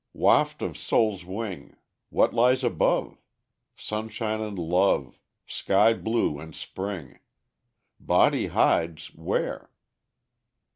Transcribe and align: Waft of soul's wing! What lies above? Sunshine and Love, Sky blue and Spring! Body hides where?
Waft 0.13 0.63
of 0.63 0.79
soul's 0.79 1.23
wing! 1.25 1.75
What 2.09 2.33
lies 2.33 2.63
above? 2.63 3.21
Sunshine 3.75 4.41
and 4.41 4.57
Love, 4.57 5.19
Sky 5.45 5.93
blue 5.93 6.39
and 6.39 6.55
Spring! 6.55 7.19
Body 7.99 8.47
hides 8.47 9.13
where? 9.13 9.69